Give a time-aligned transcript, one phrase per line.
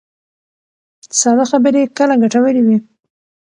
[1.19, 2.77] ساده خبرې کله ګټورې وي.